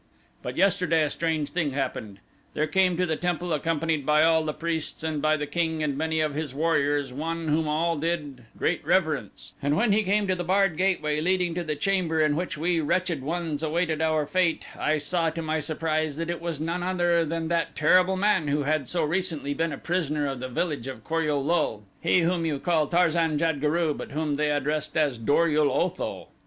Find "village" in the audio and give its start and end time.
20.49-20.87